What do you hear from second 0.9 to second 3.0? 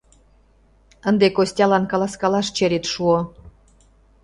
Ынде Костялан каласкалаш черет